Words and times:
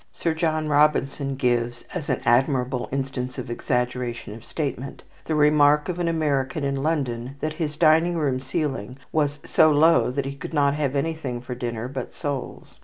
Sir 0.11 0.33
John 0.33 0.67
Robinson 0.67 1.35
gives, 1.35 1.85
as 1.93 2.09
an 2.09 2.21
admirable 2.25 2.89
instance 2.91 3.37
of 3.37 3.51
exaggeration 3.51 4.33
of 4.33 4.43
statement, 4.43 5.03
the 5.25 5.35
remark 5.35 5.89
of 5.89 5.99
an 5.99 6.07
American 6.07 6.63
in 6.63 6.77
London 6.81 7.35
that 7.39 7.53
his 7.53 7.77
dining 7.77 8.17
room 8.17 8.39
ceiling 8.39 8.97
was 9.11 9.39
so 9.45 9.69
low 9.71 10.09
that 10.09 10.25
he 10.25 10.33
could 10.35 10.55
not 10.55 10.73
have 10.73 10.95
anything 10.95 11.39
for 11.39 11.53
dinner 11.53 11.87
but 11.87 12.13
soles. 12.13 12.79